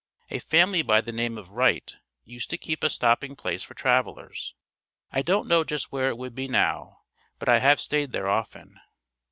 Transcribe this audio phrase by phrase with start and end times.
[0.31, 4.55] A family by the name of Wright used to keep a stopping place for travelers.
[5.11, 7.01] I don't know just where it would be now,
[7.37, 8.79] but I have stayed there often.